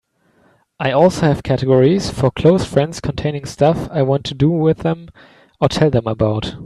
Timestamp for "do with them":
4.33-5.09